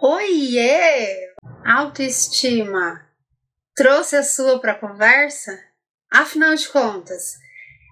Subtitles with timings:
[0.00, 1.28] Oiê!
[1.64, 3.06] Autoestima
[3.74, 5.58] trouxe a sua para a conversa?
[6.10, 7.34] Afinal de contas,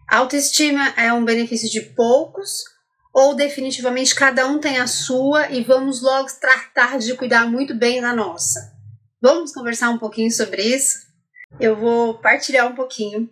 [0.08, 2.64] autoestima é um benefício de poucos
[3.12, 8.00] ou definitivamente cada um tem a sua e vamos logo tratar de cuidar muito bem
[8.00, 8.74] da nossa?
[9.20, 11.05] Vamos conversar um pouquinho sobre isso?
[11.58, 13.30] Eu vou partilhar um pouquinho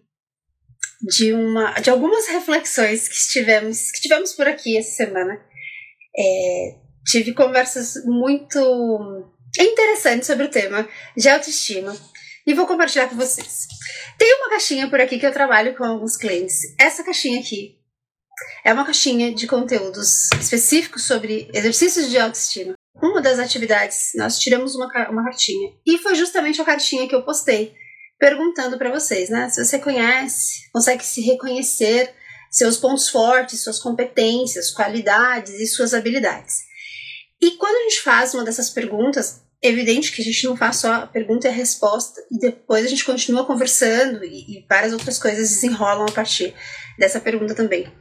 [1.03, 5.41] de uma de algumas reflexões que tivemos que tivemos por aqui essa semana.
[6.17, 11.95] É, tive conversas muito interessantes sobre o tema de autoestima
[12.47, 13.67] e vou compartilhar com vocês.
[14.19, 16.61] Tem uma caixinha por aqui que eu trabalho com alguns clientes.
[16.79, 17.79] Essa caixinha aqui
[18.65, 22.75] é uma caixinha de conteúdos específicos sobre exercícios de autoestima.
[23.03, 27.25] Uma das atividades, nós tiramos uma, uma cartinha e foi justamente a cartinha que eu
[27.25, 27.75] postei
[28.25, 29.51] perguntando para vocês, né?
[29.51, 32.11] Se você conhece, consegue se reconhecer
[32.51, 36.61] seus pontos fortes, suas competências, qualidades e suas habilidades.
[37.39, 40.77] E quando a gente faz uma dessas perguntas, é evidente que a gente não faz
[40.77, 44.95] só a pergunta e a resposta, e depois a gente continua conversando e, e várias
[44.95, 46.55] outras coisas desenrolam a partir
[46.99, 47.93] dessa pergunta também.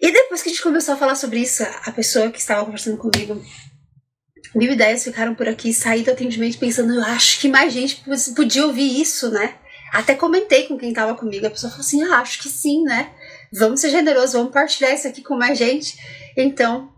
[0.00, 2.98] E depois que a gente começou a falar sobre isso, a pessoa que estava conversando
[2.98, 3.42] comigo,
[4.54, 8.02] mil ideias ficaram por aqui, saí do atendimento pensando, eu acho que mais gente
[8.34, 9.54] podia ouvir isso, né?
[9.92, 13.10] Até comentei com quem estava comigo, a pessoa falou assim, ah, acho que sim, né?
[13.52, 15.96] Vamos ser generosos, vamos partilhar isso aqui com mais gente.
[16.36, 16.92] Então,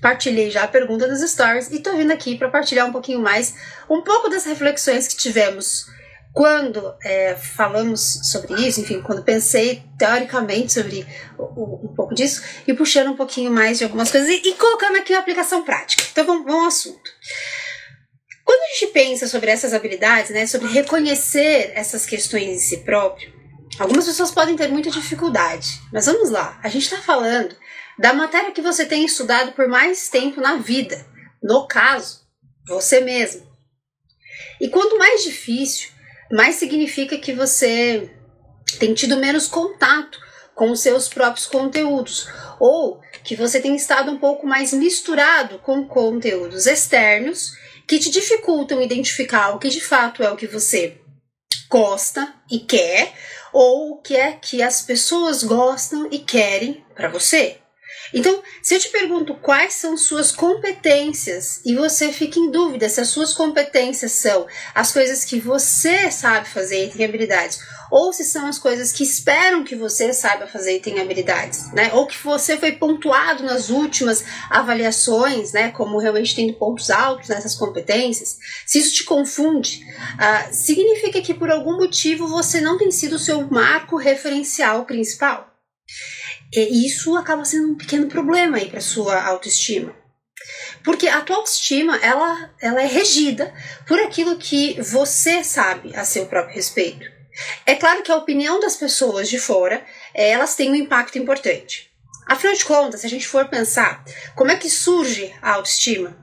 [0.00, 3.54] partilhei já a pergunta dos stories e tô vindo aqui para partilhar um pouquinho mais,
[3.88, 5.86] um pouco das reflexões que tivemos
[6.34, 11.06] quando é, falamos sobre isso, enfim, quando pensei teoricamente sobre
[11.38, 14.54] o, o, um pouco disso e puxando um pouquinho mais de algumas coisas e, e
[14.54, 16.02] colocando aqui uma aplicação prática.
[16.10, 17.10] Então vamos, vamos ao assunto.
[18.44, 23.32] Quando a gente pensa sobre essas habilidades, né, sobre reconhecer essas questões em si próprio,
[23.78, 25.80] algumas pessoas podem ter muita dificuldade.
[25.92, 27.56] Mas vamos lá, a gente está falando
[27.96, 31.06] da matéria que você tem estudado por mais tempo na vida,
[31.40, 32.22] no caso,
[32.66, 33.46] você mesmo.
[34.60, 35.93] E quanto mais difícil,
[36.30, 38.10] mais significa que você
[38.78, 40.18] tem tido menos contato
[40.54, 42.28] com os seus próprios conteúdos,
[42.60, 47.52] ou que você tem estado um pouco mais misturado com conteúdos externos
[47.86, 51.00] que te dificultam identificar o que de fato é o que você
[51.68, 53.12] gosta e quer,
[53.52, 57.58] ou o que é que as pessoas gostam e querem para você.
[58.12, 63.00] Então, se eu te pergunto quais são suas competências e você fica em dúvida se
[63.00, 67.58] as suas competências são as coisas que você sabe fazer e tem habilidades,
[67.90, 71.92] ou se são as coisas que esperam que você saiba fazer e tem habilidades, né?
[71.92, 75.70] Ou que você foi pontuado nas últimas avaliações, né?
[75.70, 78.36] Como realmente tendo pontos altos nessas competências.
[78.66, 83.18] Se isso te confunde, uh, significa que por algum motivo você não tem sido o
[83.18, 85.54] seu marco referencial principal.
[86.52, 89.94] E isso acaba sendo um pequeno problema aí para sua autoestima.
[90.82, 93.52] Porque a tua autoestima, ela, ela é regida
[93.86, 97.06] por aquilo que você sabe a seu próprio respeito.
[97.66, 99.84] É claro que a opinião das pessoas de fora,
[100.14, 101.90] eh, elas têm um impacto importante.
[102.26, 104.04] Afinal de contas, se a gente for pensar
[104.36, 106.16] como é que surge a autoestima,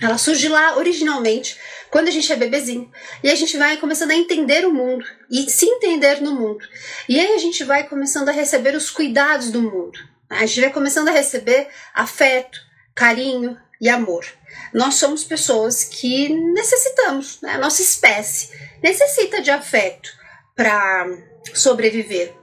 [0.00, 1.58] ela surge lá originalmente
[1.94, 2.90] quando a gente é bebezinho.
[3.22, 6.66] E a gente vai começando a entender o mundo e se entender no mundo.
[7.08, 9.96] E aí a gente vai começando a receber os cuidados do mundo.
[10.28, 12.58] A gente vai começando a receber afeto,
[12.96, 14.26] carinho e amor.
[14.72, 17.52] Nós somos pessoas que necessitamos, né?
[17.52, 18.50] a nossa espécie
[18.82, 20.10] necessita de afeto
[20.56, 21.06] para
[21.54, 22.34] sobreviver.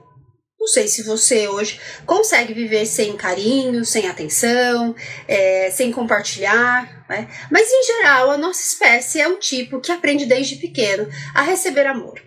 [0.62, 4.94] Não sei se você hoje consegue viver sem carinho, sem atenção,
[5.26, 7.28] é, sem compartilhar, né?
[7.50, 11.84] mas em geral a nossa espécie é um tipo que aprende desde pequeno a receber
[11.84, 12.22] amor.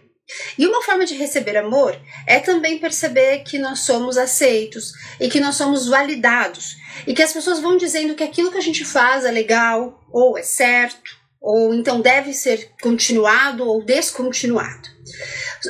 [0.58, 1.98] E uma forma de receber amor
[2.28, 6.76] é também perceber que nós somos aceitos e que nós somos validados
[7.08, 10.38] e que as pessoas vão dizendo que aquilo que a gente faz é legal ou
[10.38, 11.10] é certo
[11.40, 14.95] ou então deve ser continuado ou descontinuado.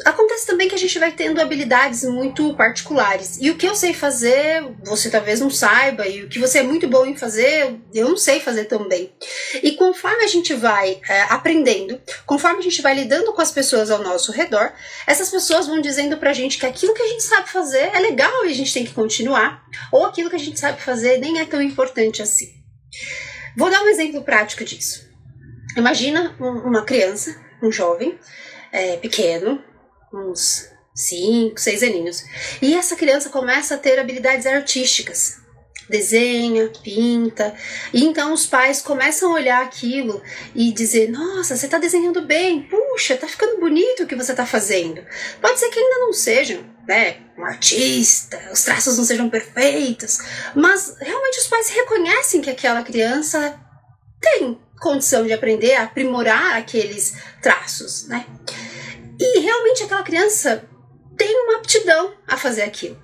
[0.04, 3.38] Acontece também que a gente vai tendo habilidades muito particulares.
[3.40, 6.64] E o que eu sei fazer, você talvez não saiba, e o que você é
[6.64, 9.14] muito bom em fazer, eu não sei fazer tão bem.
[9.62, 13.92] E conforme a gente vai é, aprendendo, conforme a gente vai lidando com as pessoas
[13.92, 14.74] ao nosso redor,
[15.06, 18.46] essas pessoas vão dizendo pra gente que aquilo que a gente sabe fazer é legal
[18.46, 21.46] e a gente tem que continuar, ou aquilo que a gente sabe fazer nem é
[21.46, 22.50] tão importante assim.
[23.58, 25.06] Vou dar um exemplo prático disso.
[25.78, 28.18] Imagina uma criança, um jovem,
[28.72, 29.64] é, pequeno,
[30.14, 32.24] uns 5, 6 aninhos.
[32.62, 35.44] E essa criança começa a ter habilidades artísticas.
[35.88, 37.54] desenha, pinta.
[37.94, 40.20] E então os pais começam a olhar aquilo
[40.56, 44.46] e dizer: Nossa, você está desenhando bem, puxa, está ficando bonito o que você está
[44.48, 45.06] fazendo.
[45.40, 50.18] Pode ser que ainda não sejam, né, um artista, os traços não sejam perfeitos,
[50.56, 53.60] mas realmente os pais reconhecem que aquela criança
[54.20, 58.26] tem condição de aprender a aprimorar aqueles traços, né?
[59.20, 60.68] E realmente aquela criança
[61.18, 63.04] tem uma aptidão a fazer aquilo.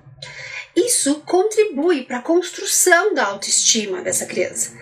[0.74, 4.72] Isso contribui para a construção da autoestima dessa criança,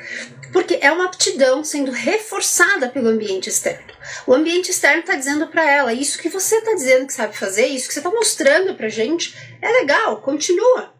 [0.53, 3.91] porque é uma aptidão sendo reforçada pelo ambiente externo.
[4.27, 7.67] O ambiente externo está dizendo para ela: isso que você está dizendo que sabe fazer,
[7.67, 10.94] isso que você está mostrando para gente, é legal, continua.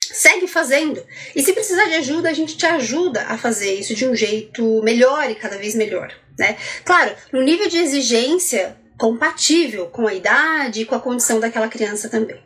[0.00, 1.04] Segue fazendo.
[1.34, 4.82] E se precisar de ajuda, a gente te ajuda a fazer isso de um jeito
[4.82, 6.12] melhor e cada vez melhor.
[6.38, 6.58] Né?
[6.84, 12.08] Claro, no nível de exigência compatível com a idade e com a condição daquela criança
[12.08, 12.40] também.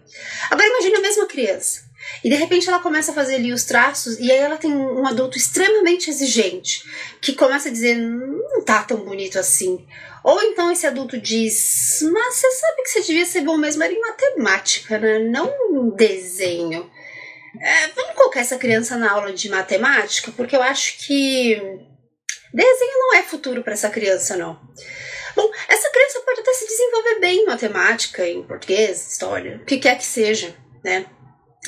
[0.51, 1.89] Agora imagine a mesma criança.
[2.25, 5.07] E de repente ela começa a fazer ali os traços e aí ela tem um
[5.07, 6.83] adulto extremamente exigente
[7.21, 9.87] que começa a dizer não tá tão bonito assim.
[10.25, 13.93] Ou então esse adulto diz, mas você sabe que você devia ser bom mesmo era
[13.93, 15.19] em matemática, né?
[15.19, 16.91] não desenho.
[17.61, 21.55] É, vamos colocar essa criança na aula de matemática, porque eu acho que
[22.53, 24.59] desenho não é futuro para essa criança, não.
[25.39, 29.79] Bom, essa criança pode até se desenvolver bem em matemática, em português, história, o que
[29.79, 30.53] quer que seja,
[30.83, 31.07] né?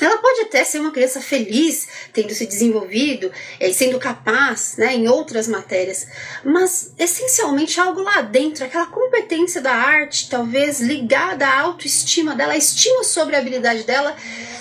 [0.01, 3.31] Ela pode até ser uma criança feliz, tendo se desenvolvido
[3.61, 6.05] eh, sendo capaz né, em outras matérias,
[6.43, 12.57] mas essencialmente algo lá dentro, aquela competência da arte, talvez ligada à autoestima dela, a
[12.57, 14.17] estima sobre a habilidade dela,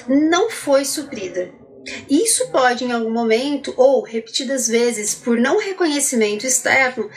[0.06, 1.50] não foi suprida.
[2.08, 7.10] Isso pode, em algum momento, ou repetidas vezes, por não reconhecimento externo,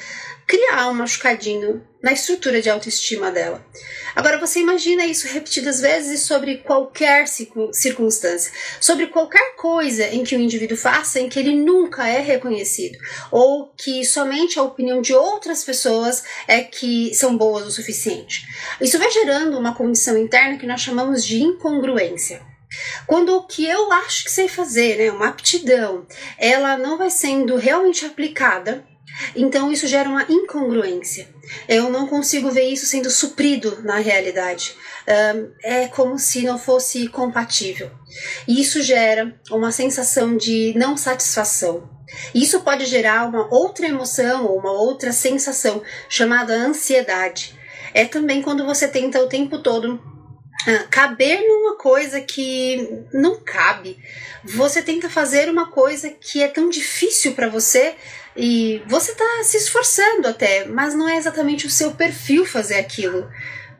[0.48, 3.66] criar um machucadinho na estrutura de autoestima dela.
[4.16, 7.26] Agora você imagina isso repetidas vezes sobre qualquer
[7.72, 12.98] circunstância, sobre qualquer coisa em que o indivíduo faça em que ele nunca é reconhecido,
[13.32, 18.46] ou que somente a opinião de outras pessoas é que são boas o suficiente.
[18.82, 22.42] Isso vai gerando uma condição interna que nós chamamos de incongruência.
[23.06, 26.06] Quando o que eu acho que sei fazer, né, uma aptidão,
[26.38, 28.84] ela não vai sendo realmente aplicada
[29.36, 31.28] então isso gera uma incongruência.
[31.68, 34.76] Eu não consigo ver isso sendo suprido na realidade.
[35.64, 37.92] é como se não fosse compatível.
[38.48, 41.90] E isso gera uma sensação de não satisfação.
[42.34, 47.58] Isso pode gerar uma outra emoção ou uma outra sensação chamada ansiedade.
[47.94, 50.00] É também quando você tenta o tempo todo
[50.68, 53.98] ah, caber numa coisa que não cabe.
[54.44, 57.96] Você tenta fazer uma coisa que é tão difícil para você
[58.36, 63.30] e você está se esforçando até, mas não é exatamente o seu perfil fazer aquilo.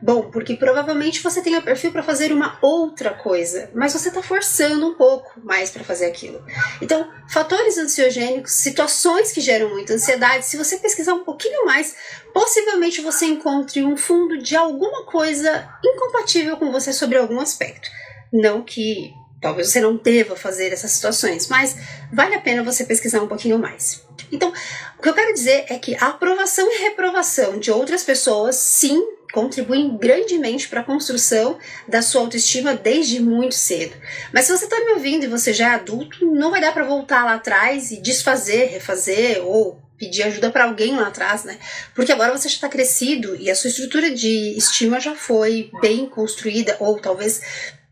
[0.00, 4.22] Bom, porque provavelmente você tem o perfil para fazer uma outra coisa, mas você está
[4.22, 6.44] forçando um pouco mais para fazer aquilo.
[6.82, 11.96] Então, fatores ansiogênicos, situações que geram muita ansiedade, se você pesquisar um pouquinho mais,
[12.34, 17.88] possivelmente você encontre um fundo de alguma coisa incompatível com você sobre algum aspecto.
[18.30, 19.14] Não que
[19.44, 21.76] talvez você não deva fazer essas situações, mas
[22.10, 24.02] vale a pena você pesquisar um pouquinho mais.
[24.32, 24.50] Então,
[24.98, 28.98] o que eu quero dizer é que a aprovação e reprovação de outras pessoas, sim,
[29.34, 33.94] contribuem grandemente para a construção da sua autoestima desde muito cedo.
[34.32, 36.86] Mas se você está me ouvindo e você já é adulto, não vai dar para
[36.86, 41.58] voltar lá atrás e desfazer, refazer ou pedir ajuda para alguém lá atrás, né?
[41.94, 46.06] Porque agora você já está crescido e a sua estrutura de estima já foi bem
[46.06, 47.42] construída ou talvez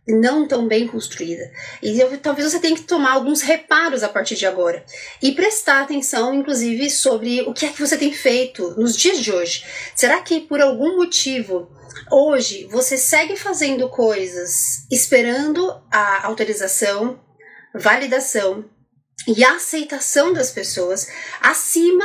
[0.06, 1.50] não tão bem construída.
[1.82, 4.84] E eu, talvez você tenha que tomar alguns reparos a partir de agora
[5.22, 9.32] e prestar atenção, inclusive, sobre o que é que você tem feito nos dias de
[9.32, 9.64] hoje.
[9.94, 11.70] Será que por algum motivo
[12.10, 17.20] hoje você segue fazendo coisas esperando a autorização,
[17.74, 18.64] validação
[19.26, 21.06] e aceitação das pessoas
[21.40, 22.04] acima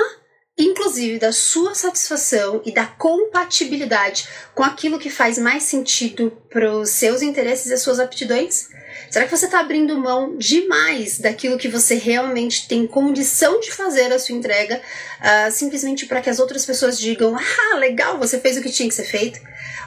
[0.58, 6.90] inclusive da sua satisfação e da compatibilidade com aquilo que faz mais sentido para os
[6.90, 8.70] seus interesses e as suas aptidões?
[9.10, 14.12] Será que você está abrindo mão demais daquilo que você realmente tem condição de fazer
[14.12, 14.82] a sua entrega,
[15.20, 18.90] uh, simplesmente para que as outras pessoas digam: ah, legal, você fez o que tinha
[18.90, 19.40] que ser feito?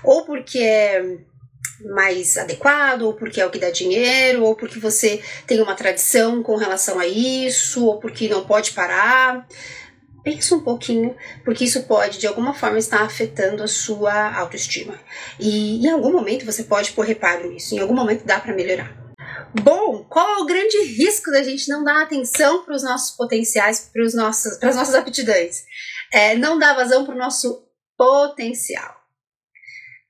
[0.05, 1.19] Ou porque é
[1.85, 6.43] mais adequado, ou porque é o que dá dinheiro, ou porque você tem uma tradição
[6.43, 9.47] com relação a isso, ou porque não pode parar.
[10.23, 14.99] Pensa um pouquinho, porque isso pode de alguma forma estar afetando a sua autoestima.
[15.39, 18.99] E em algum momento você pode pôr reparo nisso, em algum momento dá para melhorar.
[19.63, 23.91] Bom, qual é o grande risco da gente não dar atenção para os nossos potenciais,
[23.93, 24.15] para, as
[24.77, 25.65] nossas aptidões?
[26.13, 28.97] É não dar vazão para o nosso potencial.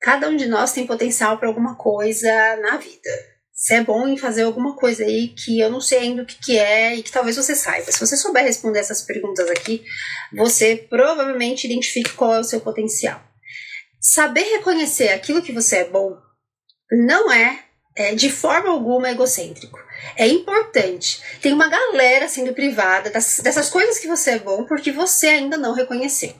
[0.00, 3.10] Cada um de nós tem potencial para alguma coisa na vida
[3.60, 6.38] Você é bom em fazer alguma coisa aí que eu não sei ainda o que,
[6.42, 7.92] que é e que talvez você saiba.
[7.92, 9.84] Se você souber responder essas perguntas aqui,
[10.34, 13.22] você provavelmente identifica qual é o seu potencial.
[14.00, 16.16] Saber reconhecer aquilo que você é bom
[16.90, 17.62] não é,
[17.94, 19.78] é de forma alguma egocêntrico.
[20.16, 21.20] É importante.
[21.42, 25.58] Tem uma galera sendo privada das, dessas coisas que você é bom porque você ainda
[25.58, 26.34] não reconheceu.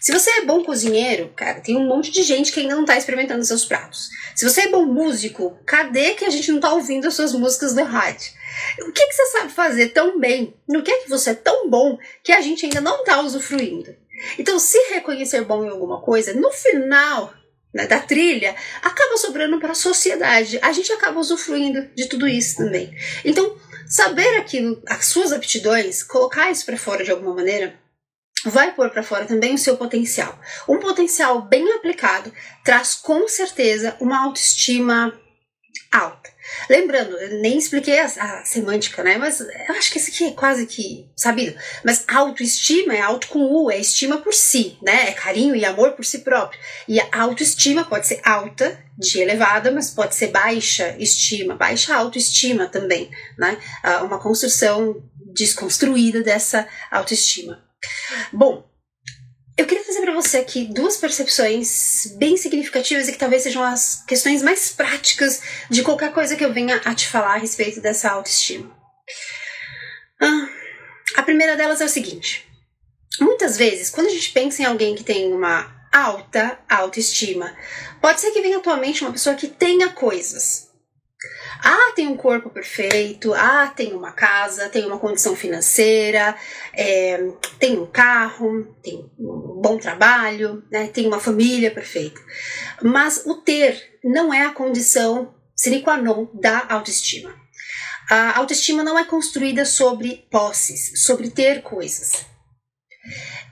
[0.00, 2.96] Se você é bom cozinheiro, cara, tem um monte de gente que ainda não tá
[2.96, 4.08] experimentando seus pratos.
[4.34, 7.74] Se você é bom músico, cadê que a gente não tá ouvindo as suas músicas
[7.74, 8.32] no rádio?
[8.80, 10.54] O que, que você sabe fazer tão bem?
[10.68, 13.94] No que é que você é tão bom que a gente ainda não tá usufruindo?
[14.38, 17.34] Então, se reconhecer bom em alguma coisa, no final
[17.74, 20.58] né, da trilha, acaba sobrando para a sociedade.
[20.62, 22.94] A gente acaba usufruindo de tudo isso também.
[23.24, 23.56] Então,
[23.88, 27.80] saber aquilo, as suas aptidões, colocar isso para fora de alguma maneira,
[28.44, 30.38] vai pôr para fora também o seu potencial.
[30.68, 32.32] Um potencial bem aplicado
[32.64, 35.12] traz com certeza uma autoestima
[35.90, 36.30] alta.
[36.68, 39.16] Lembrando, eu nem expliquei a, a, semântica, né?
[39.16, 41.56] Mas eu acho que isso aqui é quase que sabido.
[41.84, 45.10] Mas autoestima é auto com U, é estima por si, né?
[45.10, 46.60] É carinho e amor por si próprio.
[46.88, 52.66] E a autoestima pode ser alta, de elevada, mas pode ser baixa estima, baixa autoestima
[52.66, 53.58] também, né?
[54.02, 57.71] Uma construção desconstruída dessa autoestima.
[58.32, 58.68] Bom,
[59.56, 64.02] eu queria trazer para você aqui duas percepções bem significativas e que talvez sejam as
[64.06, 68.10] questões mais práticas de qualquer coisa que eu venha a te falar a respeito dessa
[68.10, 68.74] autoestima.
[70.20, 70.48] Ah,
[71.16, 72.48] a primeira delas é o seguinte:
[73.20, 77.54] muitas vezes, quando a gente pensa em alguém que tem uma alta autoestima,
[78.00, 80.71] pode ser que venha atualmente uma pessoa que tenha coisas,
[81.62, 86.36] ah, tem um corpo perfeito, ah, tem uma casa, tem uma condição financeira,
[86.74, 87.18] é,
[87.58, 92.20] tem um carro, tem um bom trabalho, né, tem uma família perfeita.
[92.82, 97.32] Mas o ter não é a condição sine qua non da autoestima.
[98.10, 102.26] A autoestima não é construída sobre posses, sobre ter coisas.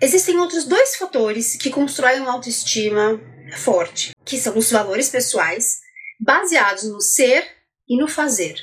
[0.00, 3.21] Existem outros dois fatores que constroem uma autoestima
[3.57, 5.79] forte, que são os valores pessoais,
[6.19, 7.60] baseados no ser
[7.90, 8.54] e no fazer.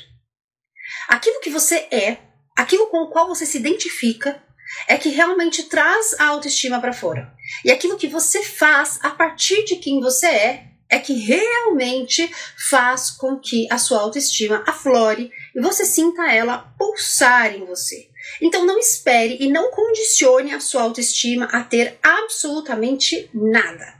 [1.06, 2.16] Aquilo que você é,
[2.56, 4.42] aquilo com o qual você se identifica,
[4.86, 7.32] é que realmente traz a autoestima para fora.
[7.64, 12.30] E aquilo que você faz a partir de quem você é, é que realmente
[12.70, 18.08] faz com que a sua autoestima aflore e você sinta ela pulsar em você.
[18.40, 23.97] Então não espere e não condicione a sua autoestima a ter absolutamente nada.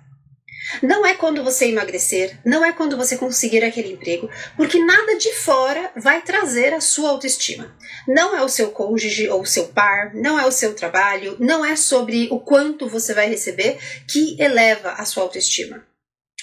[0.82, 5.32] Não é quando você emagrecer, não é quando você conseguir aquele emprego, porque nada de
[5.34, 7.74] fora vai trazer a sua autoestima.
[8.06, 11.64] Não é o seu cônjuge ou o seu par, não é o seu trabalho, não
[11.64, 15.86] é sobre o quanto você vai receber que eleva a sua autoestima.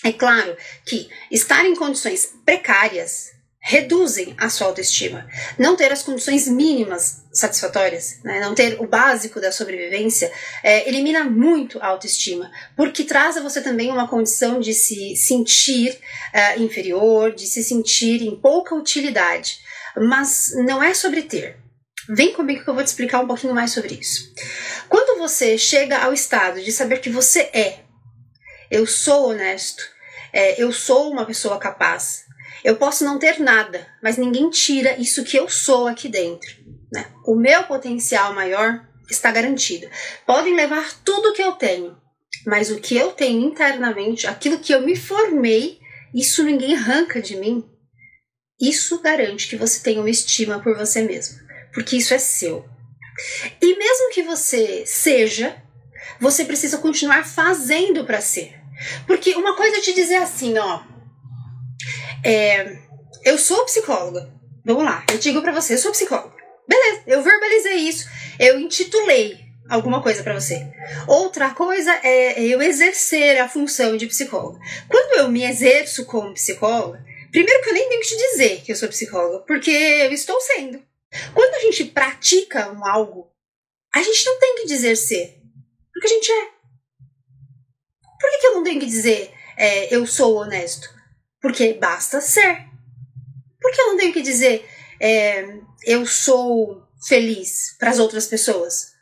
[0.04, 0.56] É claro
[0.86, 3.35] que estar em condições precárias
[3.68, 5.28] reduzem a sua autoestima.
[5.58, 8.40] Não ter as condições mínimas satisfatórias, né?
[8.40, 10.32] não ter o básico da sobrevivência,
[10.62, 15.98] é, elimina muito a autoestima, porque traz a você também uma condição de se sentir
[16.32, 19.58] é, inferior, de se sentir em pouca utilidade.
[19.98, 21.58] Mas não é sobre ter.
[22.08, 24.32] Vem comigo que eu vou te explicar um pouquinho mais sobre isso.
[24.88, 27.80] Quando você chega ao estado de saber que você é,
[28.70, 29.84] eu sou honesto,
[30.32, 32.25] é, eu sou uma pessoa capaz,
[32.66, 36.50] eu posso não ter nada, mas ninguém tira isso que eu sou aqui dentro.
[36.92, 37.06] Né?
[37.24, 39.88] O meu potencial maior está garantido.
[40.26, 41.96] Podem levar tudo que eu tenho,
[42.44, 45.78] mas o que eu tenho internamente, aquilo que eu me formei,
[46.12, 47.64] isso ninguém arranca de mim.
[48.60, 51.38] Isso garante que você tenha uma estima por você mesmo,
[51.72, 52.66] porque isso é seu.
[53.62, 55.56] E mesmo que você seja,
[56.20, 58.60] você precisa continuar fazendo para ser.
[59.06, 60.95] Porque uma coisa é te dizer assim, ó,
[62.26, 62.80] é,
[63.24, 64.34] eu sou psicóloga.
[64.66, 66.36] Vamos lá, eu digo para você, eu sou psicóloga.
[66.68, 69.40] Beleza, eu verbalizei isso, eu intitulei
[69.70, 70.68] alguma coisa para você.
[71.08, 74.60] Outra coisa é eu exercer a função de psicóloga.
[74.90, 78.72] Quando eu me exerço como psicóloga, primeiro que eu nem tenho que te dizer que
[78.72, 80.84] eu sou psicóloga, porque eu estou sendo.
[81.34, 83.32] Quando a gente pratica um algo,
[83.94, 85.38] a gente não tem que dizer ser,
[85.94, 86.46] porque a gente é.
[88.20, 90.95] Por que, que eu não tenho que dizer é, eu sou honesto?
[91.46, 92.66] Porque basta ser.
[93.62, 94.68] Por que eu não tenho que dizer
[95.00, 98.94] é, eu sou feliz para as outras pessoas?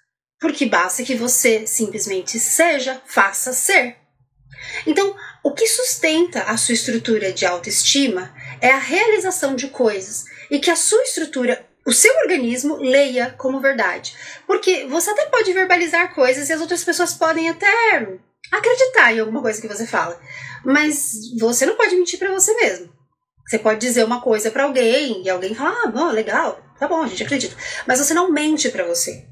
[0.41, 3.95] Porque basta que você simplesmente seja, faça ser.
[4.85, 10.59] Então, o que sustenta a sua estrutura de autoestima é a realização de coisas e
[10.59, 14.17] que a sua estrutura, o seu organismo, leia como verdade.
[14.45, 17.71] Porque você até pode verbalizar coisas e as outras pessoas podem até
[18.51, 20.19] acreditar em alguma coisa que você fala.
[20.63, 22.93] Mas você não pode mentir para você mesmo.
[23.45, 26.59] Você pode dizer uma coisa para alguém e alguém fala: "Ah, bom, legal.
[26.79, 27.55] Tá bom, a gente acredita".
[27.85, 29.25] Mas você não mente para você.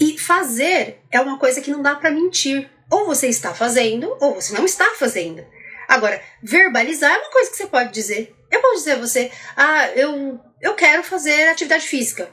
[0.00, 2.68] E fazer é uma coisa que não dá para mentir.
[2.90, 5.44] Ou você está fazendo, ou você não está fazendo.
[5.86, 8.34] Agora, verbalizar é uma coisa que você pode dizer.
[8.50, 12.28] Eu posso dizer a você: "Ah, eu eu quero fazer atividade física".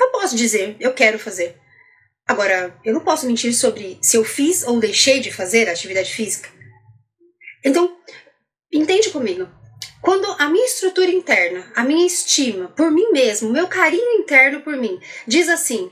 [0.00, 1.56] Eu posso dizer: "Eu quero fazer".
[2.26, 6.48] Agora, eu não posso mentir sobre se eu fiz ou deixei de fazer atividade física.
[7.64, 7.96] Então,
[8.72, 9.48] entende comigo.
[10.00, 14.76] Quando a minha estrutura interna, a minha estima por mim mesmo, meu carinho interno por
[14.76, 15.90] mim, diz assim: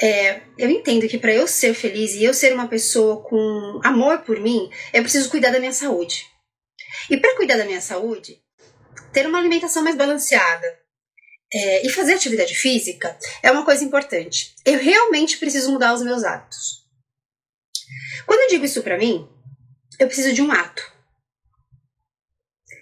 [0.00, 4.20] é, eu entendo que para eu ser feliz e eu ser uma pessoa com amor
[4.20, 6.26] por mim, eu preciso cuidar da minha saúde.
[7.10, 8.40] E para cuidar da minha saúde,
[9.12, 10.82] ter uma alimentação mais balanceada,
[11.52, 14.54] é, e fazer atividade física é uma coisa importante.
[14.64, 16.82] Eu realmente preciso mudar os meus hábitos.
[18.26, 19.28] Quando eu digo isso para mim,
[19.98, 20.90] eu preciso de um ato.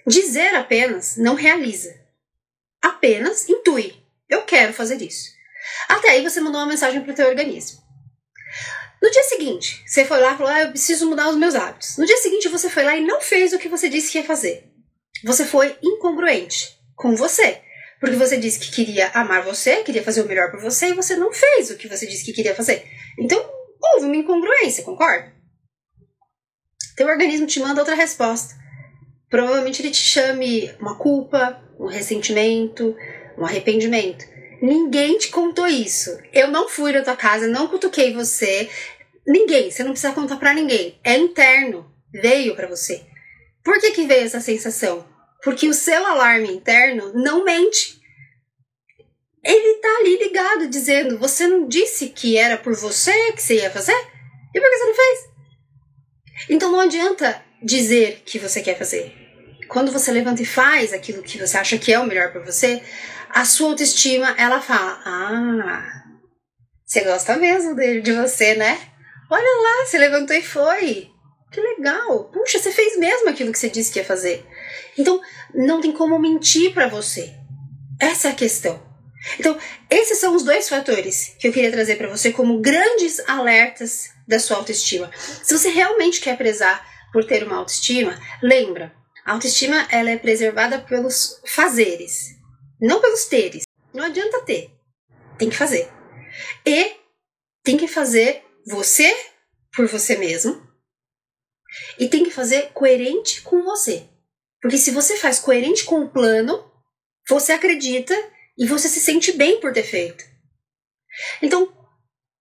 [0.06, 1.94] Dizer apenas não realiza.
[2.82, 3.94] Apenas intui.
[4.28, 5.30] Eu quero fazer isso.
[5.88, 7.80] Até aí você mandou uma mensagem para o teu organismo.
[9.02, 11.96] No dia seguinte, você foi lá e falou: ah, eu preciso mudar os meus hábitos.
[11.96, 14.24] No dia seguinte, você foi lá e não fez o que você disse que ia
[14.24, 14.70] fazer.
[15.24, 17.62] Você foi incongruente com você.
[17.98, 21.16] Porque você disse que queria amar você, queria fazer o melhor por você e você
[21.16, 22.82] não fez o que você disse que queria fazer.
[23.18, 23.38] Então,
[23.94, 25.30] houve uma incongruência, concorda?
[26.96, 28.54] Teu organismo te manda outra resposta.
[29.30, 32.96] Provavelmente ele te chame uma culpa, um ressentimento,
[33.38, 34.24] um arrependimento.
[34.60, 36.10] Ninguém te contou isso.
[36.32, 38.68] Eu não fui na tua casa, não cutuquei você.
[39.26, 40.98] Ninguém, você não precisa contar para ninguém.
[41.04, 43.06] É interno, veio para você.
[43.64, 45.06] Por que que veio essa sensação?
[45.42, 48.00] Porque o seu alarme interno não mente.
[49.42, 53.70] Ele tá ali ligado, dizendo: Você não disse que era por você que você ia
[53.70, 53.96] fazer?
[54.54, 55.30] E por que você não fez?
[56.50, 59.12] Então não adianta dizer que você quer fazer.
[59.68, 62.82] Quando você levanta e faz aquilo que você acha que é o melhor para você,
[63.28, 66.02] a sua autoestima ela fala: Ah,
[66.84, 68.78] você gosta mesmo de, de você, né?
[69.30, 71.08] Olha lá, você levantou e foi.
[71.52, 72.30] Que legal!
[72.32, 74.44] Puxa, você fez mesmo aquilo que você disse que ia fazer.
[74.98, 75.20] Então,
[75.54, 77.32] não tem como mentir para você.
[78.00, 78.80] Essa é a questão.
[79.38, 79.56] Então,
[79.88, 84.38] esses são os dois fatores que eu queria trazer para você como grandes alertas da
[84.38, 85.10] sua autoestima.
[85.42, 88.94] Se você realmente quer prezar por ter uma autoestima, lembra,
[89.24, 92.36] a autoestima ela é preservada pelos fazeres,
[92.80, 93.64] não pelos teres.
[93.92, 94.70] Não adianta ter,
[95.36, 95.90] tem que fazer.
[96.64, 96.96] E
[97.62, 99.14] tem que fazer você
[99.74, 100.68] por você mesmo
[101.98, 104.08] e tem que fazer coerente com você.
[104.60, 106.70] Porque se você faz coerente com o plano,
[107.28, 108.14] você acredita
[108.58, 110.24] e você se sente bem por ter feito.
[111.42, 111.72] Então,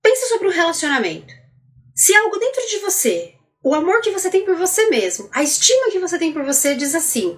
[0.01, 1.33] pense sobre o um relacionamento.
[1.95, 5.91] Se algo dentro de você, o amor que você tem por você mesmo, a estima
[5.91, 7.37] que você tem por você diz assim: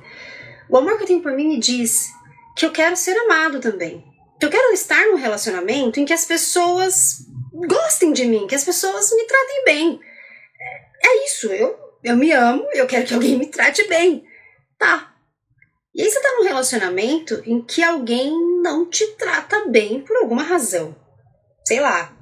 [0.69, 2.09] o amor que eu tenho por mim me diz
[2.55, 4.05] que eu quero ser amado também.
[4.39, 7.25] Que eu quero estar num relacionamento em que as pessoas
[7.67, 9.99] gostem de mim, que as pessoas me tratem bem.
[10.59, 14.25] É, é isso, eu, eu me amo, eu quero que alguém me trate bem.
[14.77, 15.13] Tá.
[15.93, 18.31] E aí você tá num relacionamento em que alguém
[18.61, 20.95] não te trata bem por alguma razão.
[21.65, 22.15] Sei lá.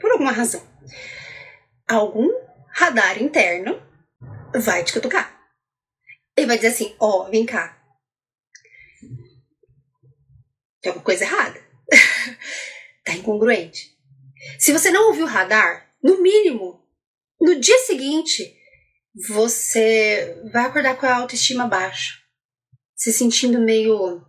[0.00, 0.62] Por alguma razão.
[1.86, 2.45] Algum
[2.76, 3.82] radar interno
[4.54, 5.34] vai te cutucar.
[6.36, 7.82] Ele vai dizer assim: ó, oh, vem cá.
[10.82, 11.58] Tem alguma coisa errada.
[13.02, 13.96] tá incongruente.
[14.58, 16.86] Se você não ouviu o radar, no mínimo,
[17.40, 18.54] no dia seguinte,
[19.26, 22.12] você vai acordar com a autoestima baixa,
[22.94, 24.25] se sentindo meio.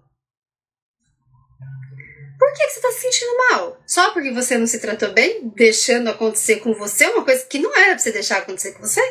[2.48, 3.78] Por que, você está se sentindo mal?
[3.86, 7.76] Só porque você não se tratou bem, deixando acontecer com você uma coisa que não
[7.76, 9.02] era pra você deixar acontecer com você?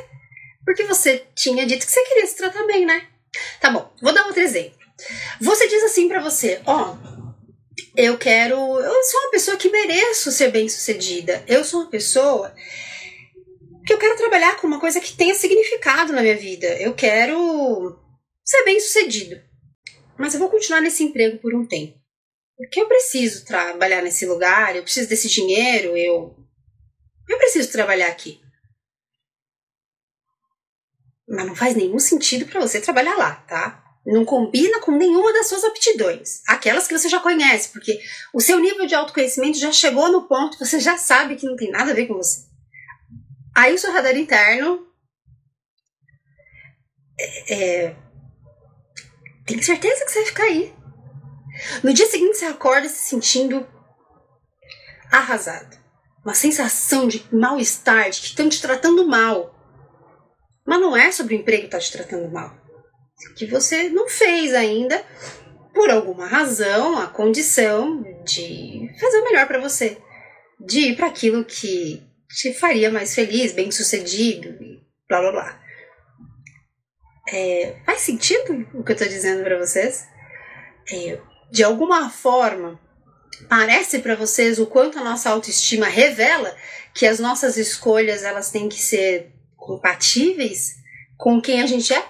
[0.64, 3.06] Porque você tinha dito que você queria se tratar bem, né?
[3.60, 4.78] Tá bom, vou dar outro exemplo.
[5.38, 7.34] Você diz assim para você: Ó, oh,
[7.94, 8.56] eu quero.
[8.56, 11.44] Eu sou uma pessoa que mereço ser bem sucedida.
[11.46, 12.54] Eu sou uma pessoa
[13.84, 16.68] que eu quero trabalhar com uma coisa que tenha significado na minha vida.
[16.80, 18.00] Eu quero
[18.42, 19.38] ser bem sucedido.
[20.18, 22.05] Mas eu vou continuar nesse emprego por um tempo.
[22.56, 26.34] Porque eu preciso trabalhar nesse lugar, eu preciso desse dinheiro, eu.
[27.28, 28.40] Eu preciso trabalhar aqui.
[31.28, 33.84] Mas não faz nenhum sentido para você trabalhar lá, tá?
[34.06, 36.40] Não combina com nenhuma das suas aptidões.
[36.46, 38.00] Aquelas que você já conhece, porque
[38.32, 41.70] o seu nível de autoconhecimento já chegou no ponto, você já sabe que não tem
[41.70, 42.46] nada a ver com você.
[43.54, 44.86] Aí o seu radar interno
[47.18, 47.96] é, é,
[49.46, 50.85] tem certeza que você vai ficar aí.
[51.82, 53.66] No dia seguinte você acorda se sentindo
[55.10, 55.76] arrasado.
[56.24, 59.54] Uma sensação de mal-estar, de que estão te tratando mal.
[60.66, 62.56] Mas não é sobre o emprego que está te tratando mal.
[63.36, 65.02] que você não fez ainda,
[65.72, 69.98] por alguma razão, a condição de fazer o melhor para você,
[70.60, 74.58] de ir para aquilo que te faria mais feliz, bem sucedido,
[75.08, 75.62] blá blá blá.
[77.28, 80.06] É, faz sentido o que eu tô dizendo para vocês?
[80.90, 81.18] É,
[81.50, 82.80] de alguma forma,
[83.48, 86.54] parece para vocês o quanto a nossa autoestima revela
[86.94, 90.76] que as nossas escolhas elas têm que ser compatíveis
[91.16, 92.04] com quem a gente é?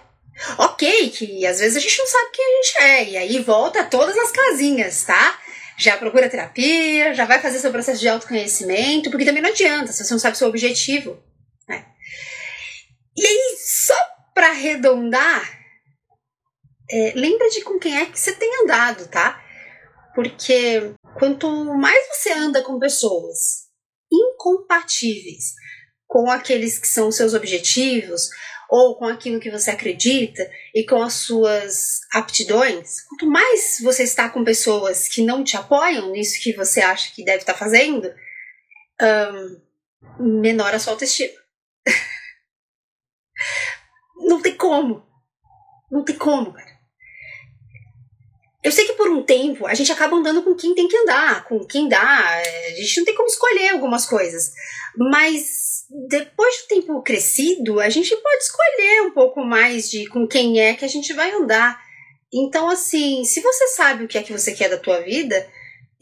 [0.58, 3.84] Ok, que às vezes a gente não sabe quem a gente é, e aí volta
[3.84, 5.38] todas as casinhas, tá?
[5.78, 10.04] Já procura terapia, já vai fazer seu processo de autoconhecimento, porque também não adianta se
[10.04, 11.22] você não sabe seu objetivo.
[11.68, 11.84] Né?
[13.16, 13.94] E aí, só
[14.34, 15.55] para arredondar,
[16.90, 19.42] é, lembra de com quem é que você tem andado, tá?
[20.14, 23.66] Porque quanto mais você anda com pessoas
[24.10, 25.54] incompatíveis
[26.06, 28.30] com aqueles que são seus objetivos,
[28.68, 34.28] ou com aquilo que você acredita e com as suas aptidões, quanto mais você está
[34.28, 38.12] com pessoas que não te apoiam nisso que você acha que deve estar fazendo,
[39.00, 41.34] um, menor a sua autoestima.
[44.26, 45.06] não tem como.
[45.90, 46.75] Não tem como, cara.
[48.66, 51.44] Eu sei que por um tempo a gente acaba andando com quem tem que andar,
[51.44, 52.32] com quem dá.
[52.44, 54.50] É, a gente não tem como escolher algumas coisas.
[54.96, 60.58] Mas depois do tempo crescido, a gente pode escolher um pouco mais de com quem
[60.58, 61.80] é que a gente vai andar.
[62.34, 65.48] Então, assim, se você sabe o que é que você quer da tua vida,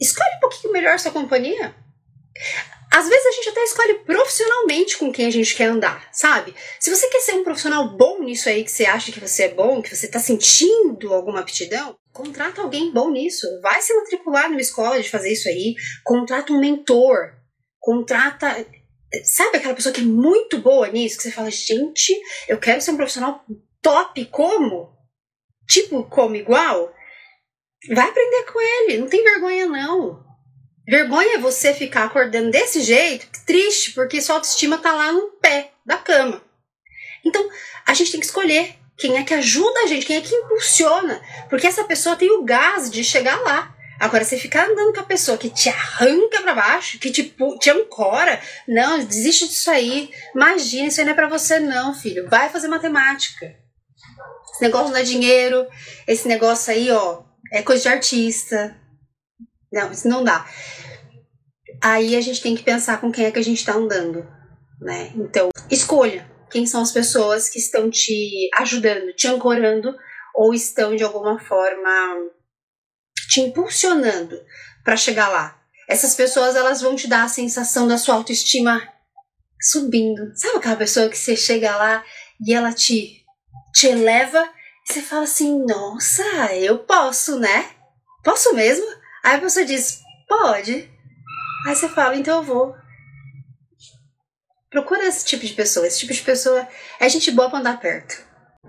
[0.01, 1.75] escolhe um pouquinho melhor sua companhia.
[2.95, 6.55] Às vezes a gente até escolhe profissionalmente com quem a gente quer andar, sabe?
[6.79, 9.53] Se você quer ser um profissional bom nisso aí que você acha que você é
[9.53, 13.45] bom, que você tá sentindo alguma aptidão, contrata alguém bom nisso.
[13.61, 17.33] Vai se matricular numa escola de fazer isso aí, contrata um mentor,
[17.81, 18.65] contrata
[19.25, 22.91] Sabe aquela pessoa que é muito boa nisso, que você fala, gente, eu quero ser
[22.91, 23.45] um profissional
[23.81, 24.93] top como?
[25.67, 26.93] Tipo, como igual?
[27.93, 30.24] Vai aprender com ele, não tem vergonha não.
[30.87, 35.71] Vergonha é você ficar acordando desse jeito, triste, porque sua autoestima tá lá no pé
[35.85, 36.41] da cama.
[37.23, 37.49] Então,
[37.87, 41.21] a gente tem que escolher quem é que ajuda a gente, quem é que impulsiona,
[41.49, 43.75] porque essa pessoa tem o gás de chegar lá.
[43.99, 47.69] Agora, você ficar andando com a pessoa que te arranca para baixo, que te, te
[47.69, 50.11] ancora, não, desiste disso aí.
[50.35, 52.27] Imagina, isso aí não é pra você, não, filho.
[52.29, 53.55] Vai fazer matemática.
[54.51, 55.65] Esse negócio não é dinheiro,
[56.07, 58.75] esse negócio aí, ó, é coisa de artista.
[59.75, 60.47] Não, isso não dá.
[61.83, 64.25] Aí a gente tem que pensar com quem é que a gente tá andando,
[64.79, 65.11] né?
[65.15, 69.93] Então, escolha quem são as pessoas que estão te ajudando, te ancorando
[70.33, 71.89] ou estão de alguma forma
[73.29, 74.39] te impulsionando
[74.81, 75.59] para chegar lá.
[75.89, 78.81] Essas pessoas elas vão te dar a sensação da sua autoestima
[79.61, 80.31] subindo.
[80.35, 82.01] Sabe aquela pessoa que você chega lá
[82.45, 83.21] e ela te
[83.73, 84.49] te eleva
[84.87, 86.23] e você fala assim: "Nossa,
[86.55, 87.71] eu posso, né?
[88.23, 88.85] Posso mesmo?"
[89.25, 90.89] Aí pessoa diz: "Pode".
[91.67, 92.75] Aí você fala: "Então eu vou".
[94.69, 95.87] Procura esse tipo de pessoa.
[95.87, 96.67] Esse tipo de pessoa
[96.99, 98.23] é gente boa pra andar perto.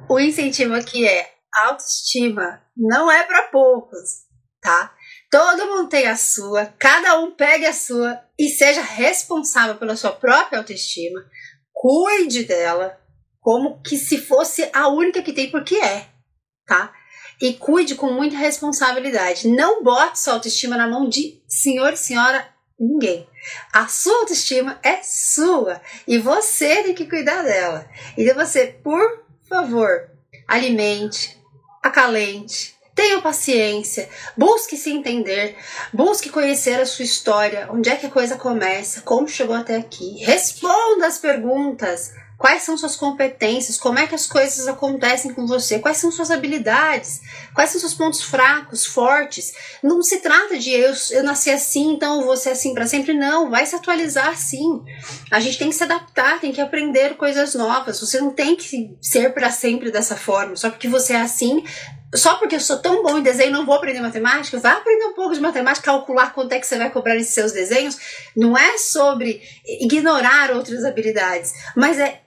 [0.09, 1.33] O incentivo aqui é
[1.65, 4.27] autoestima não é para poucos
[4.67, 4.93] tá?
[5.31, 10.11] Todo mundo tem a sua, cada um pegue a sua e seja responsável pela sua
[10.11, 11.21] própria autoestima.
[11.73, 12.99] Cuide dela
[13.41, 16.09] como que se fosse a única que tem, porque é,
[16.67, 16.93] tá?
[17.41, 19.49] E cuide com muita responsabilidade.
[19.49, 23.29] Não bote sua autoestima na mão de senhor e senhora ninguém.
[23.73, 27.89] A sua autoestima é sua e você tem que cuidar dela.
[28.17, 30.11] Então você, por favor,
[30.47, 31.37] alimente,
[31.83, 35.55] acalente, Tenha paciência, busque se entender,
[35.93, 40.25] busque conhecer a sua história, onde é que a coisa começa, como chegou até aqui.
[40.25, 42.15] Responda as perguntas.
[42.39, 43.79] Quais são suas competências?
[43.79, 45.79] Como é que as coisas acontecem com você?
[45.79, 47.21] Quais são suas habilidades?
[47.55, 49.55] Quais são seus pontos fracos, fortes?
[49.83, 53.15] Não se trata de eu, eu nasci assim, então ser assim para sempre.
[53.15, 54.83] Não, vai se atualizar sim.
[55.31, 57.99] A gente tem que se adaptar, tem que aprender coisas novas.
[58.01, 60.57] Você não tem que ser para sempre dessa forma.
[60.57, 61.65] Só porque você é assim,
[62.15, 64.59] só porque eu sou tão bom em desenho, não vou aprender matemática?
[64.59, 67.53] Vai aprender um pouco de matemática, calcular quanto é que você vai cobrar nesses seus
[67.53, 67.97] desenhos.
[68.37, 72.26] Não é sobre ignorar outras habilidades, mas é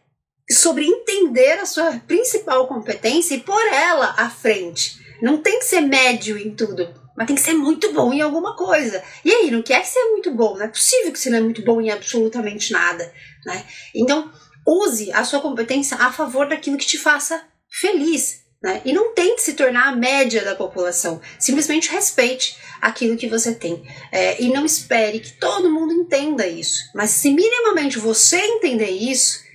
[0.51, 4.99] sobre entender a sua principal competência e pôr ela à frente.
[5.21, 8.55] Não tem que ser médio em tudo, mas tem que ser muito bom em alguma
[8.55, 9.03] coisa.
[9.23, 11.61] E aí, não quer ser muito bom, não é possível que você não é muito
[11.61, 13.13] bom em absolutamente nada,
[13.45, 13.65] né?
[13.93, 14.31] Então,
[14.65, 18.81] use a sua competência a favor daquilo que te faça feliz, né?
[18.85, 21.21] E não tente se tornar a média da população.
[21.37, 23.83] Simplesmente respeite aquilo que você tem.
[24.11, 26.79] É, e não espere que todo mundo entenda isso.
[26.95, 29.48] Mas se minimamente você entender isso,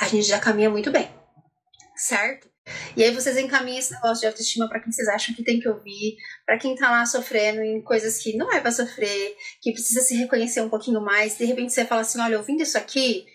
[0.00, 1.10] a gente já caminha muito bem.
[1.96, 2.48] Certo?
[2.96, 5.68] E aí vocês encaminham esse negócio de autoestima para quem vocês acham que tem que
[5.68, 10.00] ouvir, para quem tá lá sofrendo em coisas que não é para sofrer, que precisa
[10.00, 11.38] se reconhecer um pouquinho mais.
[11.38, 13.26] De repente você fala assim: olha, ouvindo isso aqui,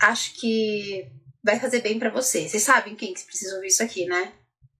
[0.00, 1.10] acho que
[1.42, 2.48] vai fazer bem para você.
[2.48, 4.32] Vocês sabem quem que precisa ouvir isso aqui, né?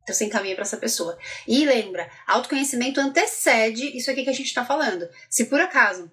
[0.02, 1.18] Então você encaminha para essa pessoa.
[1.48, 5.08] E lembra, autoconhecimento antecede isso aqui que a gente está falando.
[5.30, 6.10] Se por acaso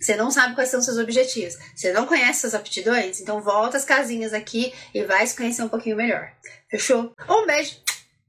[0.00, 3.84] você não sabe quais são seus objetivos, você não conhece suas aptidões, então volta as
[3.84, 6.32] casinhas aqui e vai se conhecer um pouquinho melhor.
[6.68, 7.12] Fechou?
[7.28, 7.76] Um beijo.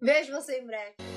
[0.01, 1.14] Vejo você em breve.